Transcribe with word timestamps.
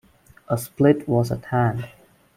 A 0.47 0.57
split 0.57 1.07
was 1.07 1.31
at 1.31 1.45
hand. 1.45 1.85